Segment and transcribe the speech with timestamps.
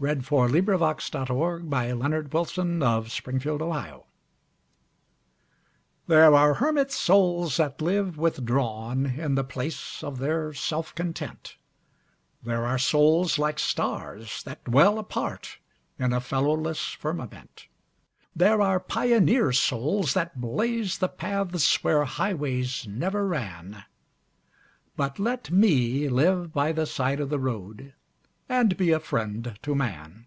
[0.00, 0.16] Q R.
[0.16, 0.34] S T.
[0.34, 0.60] U V.
[0.72, 1.12] W X.
[1.14, 4.02] Y Z The House by the Side of the Road
[6.08, 11.54] THERE are hermit souls that live withdrawn In the place of their self content;
[12.42, 15.58] There are souls like stars, that dwell apart,
[16.00, 17.68] In a fellowless firmament;
[18.34, 23.84] There are pioneer souls that blaze the paths Where highways never ran
[24.96, 27.94] But let me live by the side of the road
[28.48, 30.26] And be a friend to man.